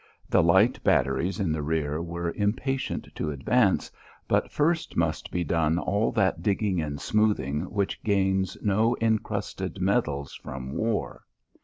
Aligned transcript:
The 0.29 0.41
light 0.41 0.83
batteries 0.83 1.39
in 1.39 1.51
the 1.51 1.61
rear 1.61 2.01
were 2.01 2.31
impatient 2.31 3.07
to 3.13 3.29
advance, 3.29 3.91
but 4.27 4.51
first 4.51 4.97
must 4.97 5.29
be 5.29 5.43
done 5.43 5.77
all 5.77 6.11
that 6.13 6.41
digging 6.41 6.81
and 6.81 6.99
smoothing 6.99 7.69
which 7.71 8.01
gains 8.01 8.57
no 8.63 8.97
encrusted 8.99 9.79
medals 9.79 10.33
from 10.33 10.71
war. 10.71 11.21